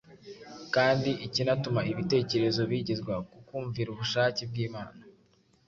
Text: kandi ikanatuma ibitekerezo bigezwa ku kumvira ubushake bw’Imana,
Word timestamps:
kandi 0.75 1.09
ikanatuma 1.25 1.81
ibitekerezo 1.91 2.61
bigezwa 2.71 3.13
ku 3.29 3.37
kumvira 3.47 3.87
ubushake 3.91 4.41
bw’Imana, 4.49 4.99